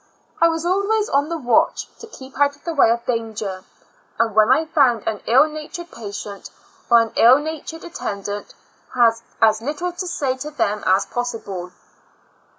I 0.41 0.47
was 0.47 0.65
always 0.65 1.09
on 1.09 1.29
the 1.29 1.37
watch 1.37 1.87
to 1.99 2.07
keep 2.07 2.39
out 2.39 2.55
of 2.55 2.63
the 2.63 2.73
way 2.73 2.89
of 2.89 3.05
danger, 3.05 3.63
and 4.17 4.33
when 4.33 4.51
I 4.51 4.65
found 4.65 5.05
an 5.07 5.21
ill 5.27 5.47
natured 5.47 5.91
patient, 5.91 6.49
or 6.89 7.01
an 7.01 7.13
ill 7.15 7.37
natured 7.37 7.83
attendant, 7.83 8.55
had 8.95 9.13
as 9.43 9.61
little 9.61 9.91
to 9.91 10.07
say 10.07 10.35
to 10.37 10.49
them 10.49 10.81
as 10.87 11.05
possible. 11.05 11.71